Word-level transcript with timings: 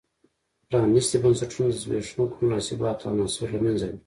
پرانیستي 0.69 1.17
بنسټونه 1.23 1.69
د 1.71 1.75
زبېښونکو 1.81 2.35
مناسباتو 2.43 3.07
عناصر 3.13 3.47
له 3.53 3.59
منځه 3.65 3.85
وړي. 3.89 3.97